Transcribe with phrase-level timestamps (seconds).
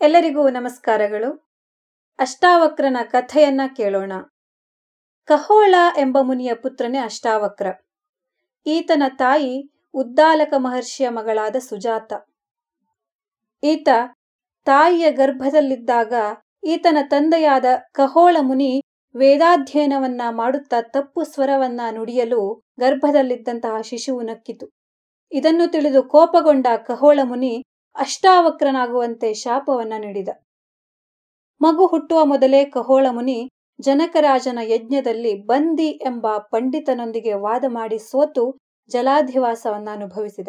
[0.00, 1.50] ಎಲ್ಲರಿಗೂ ನಮಸ್ಕಾರಗಳು.
[2.18, 4.12] ಅಷ್ಟಾವಕ್ರನ ಕಥೆಯನ್ನ ಕೇಳೋಣ.
[5.24, 7.66] ಕಹೋಳ ಎಂಬ ಮುನಿಯ ಪುತ್ರನೇ ಅಷ್ಟಾವಕ್ರ.
[8.66, 12.12] ಈತನ ತಾಯಿ ಉದ್ದಾಲಕ ಮಹರ್ಷಿಯ ಮಗಳಾದ ಸುಜಾತ.
[13.62, 13.88] ಈತ
[14.64, 16.14] ತಾಯಿಯ ಗರ್ಭದಲ್ಲಿದ್ದಾಗ
[16.64, 18.82] ಈತನ ತಂದೆಯಾದ ಕಹೋಳ ಮುನಿ
[19.16, 24.70] ವೇದಾಧ್ಯಯನವನ್ನ ಮಾಡುತ್ತಾ ತಪ್ಪು ಸ್ವರವನ್ನ ನುಡಿಯಲು ಗರ್ಭದಲ್ಲಿದ್ದಂತಹ ಶಿಶುವು ನಕ್ಕಿತು.
[25.32, 27.64] ಇದನ್ನು ತಿಳಿದು ಕೋಪಗೊಂಡ ಕಹೋಳ ಮುನಿ
[27.98, 30.28] ಅಷ್ಟಾವಕ್ರನಾಗುವಂತೆ ಶಾಪವನ್ನ ನೀಡಿದ.
[31.60, 38.58] ಮಗು ಹುಟ್ಟುವ ಮೊದಲೇ ಕಹೋಳ ಮುನಿ ಜನಕರಾಜನ ಯಜ್ಞದಲ್ಲಿ ಬಂದಿ ಎಂಬ ಪಂಡಿತನೊಂದಿಗೆ ವಾದ ಮಾಡಿ ಸೋತು
[38.90, 40.48] ಜಲಾಧಿವಾಸವನ್ನ ಅನುಭವಿಸಿದ.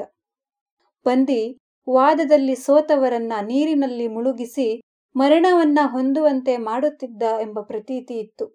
[1.05, 1.57] ಬಂದಿ
[1.89, 4.81] ವಾದದಲ್ಲಿ ಸೋತವರನ್ನ ನೀರಿನಲ್ಲಿ ಮುಳುಗಿಸಿ
[5.15, 8.45] ಮರಣವನ್ನ ಹೊಂದುವಂತೆ ಮಾಡುತ್ತಿದ್ದ ಎಂಬ ಪ್ರತೀತಿ ಇತ್ತು.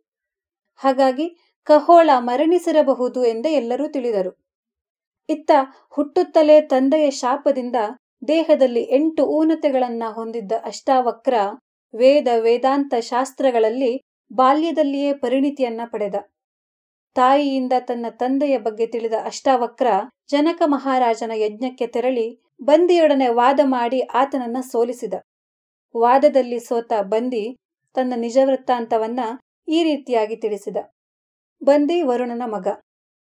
[0.76, 1.26] ಹಾಗಾಗಿ
[1.62, 4.32] ಕಹೋಳ ಮರಣಿಸಿರಬಹುದು ಎಂದೇ ಎಲ್ಲರೂ ತಿಳಿದರು.
[5.28, 5.50] ಇತ್ತ
[5.88, 7.76] ಹುಟ್ಟುತ್ತಲೇ ತಂದೆಯ ಶಾಪದಿಂದ
[8.28, 11.34] ದೇಹದಲ್ಲಿ ಎಂಟು ಊನತೆಗಳನ್ನ ಹೊಂದಿದ್ದ ಅಷ್ಟಾವಕ್ರ
[11.94, 16.14] ವೇದ ವೇದಾಂತ ಶಾಸ್ತ್ರಗಳಲ್ಲಿ ಬಾಲ್ಯದಲ್ಲಿಯೇ ಪರಿಣಿತಿಯನ್ನ ಪಡೆದ.
[17.14, 19.86] ತಾಯಿಯಿಂದ ತನ್ನ ತಂದೆಯ ಬಗ್ಗೆ ತಿಳಿದ ಅಷ್ಟಾವಕ್ರ
[20.30, 25.14] ಜನಕ ಮಹಾರಾಜನ ಯಜ್ಞಕ್ಕೆ ತೆರಳಿ ಬಂದಿಯೊಡನೆ ವಾದ ಮಾಡಿ ಆತನನ್ನ ಸೋಲಿಸಿದ.
[25.96, 27.56] ವಾದದಲ್ಲಿ ಸೋತ ಬಂದಿ
[27.94, 29.20] ತನ್ನ ನಿಜವೃತ್ತಾಂತವನ್ನ
[29.68, 30.76] ಈ ರೀತಿಯಾಗಿ ತಿಳಿಸಿದ.
[31.64, 32.68] ಬಂದಿ ವರುಣನ ಮಗ.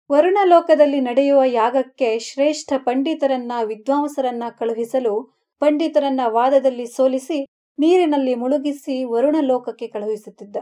[0.09, 5.13] ವರುಣ ಲೋಕದಲ್ಲಿ ನಡೆಯುವ ಯಾಗಕ್ಕೆ ಶ್ರೇಷ್ಠ ಪಂಡಿತರನ್ನ, ವಿದ್ವಾಂಸರನ್ನ ಕಳುಹಿಸಲು
[5.61, 7.39] ಪಂಡಿತರನ್ನ ವಾದದಲ್ಲಿ ಸೋಲಿಸಿ,
[7.79, 10.57] ನೀರಿನಲ್ಲಿ ಮುಳುಗಿಸಿ ವರುಣ ಲೋಕಕ್ಕೆ ಕಳುಹಿಸುತ್ತಿದ್ದ.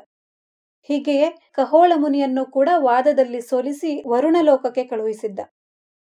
[0.90, 5.40] ಹೀಗೆಯೇ ಕಹೋಳ ಮುನಿಯನ್ನು ಕೂಡ ವಾದದಲ್ಲಿ ಸೋಲಿಸಿ ವರುಣ ಲೋಕಕ್ಕೆ ಕಳುಹಿಸಿದ್ದ.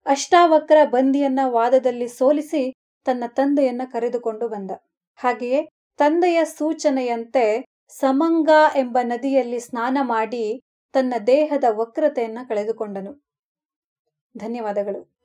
[0.05, 2.63] ಅಷ್ಟಾವಕ್ರ ಬಂದಿಯನ್ನ ವಾದದಲ್ಲಿ ಸೋಲಿಸಿ
[3.05, 4.71] ತನ್ನ ತಂದೆಯನ್ನ ಕರೆದುಕೊಂಡು ಬಂದ.
[5.19, 7.45] ಹಾಗೆಯೇ ತಂದೆಯ ಸೂಚನೆಯಂತೆ
[7.89, 10.45] ಸಮಂಗ ಎಂಬ ನದಿಯಲ್ಲಿ ಸ್ನಾನ ಮಾಡಿ
[10.93, 13.11] ತನ್ನ ದೇಹದ ವಕ್ರತೆಯನ್ನು ಕಳೆದುಕೊಂಡನು.
[14.37, 15.22] ಧನ್ಯವಾದಗಳು.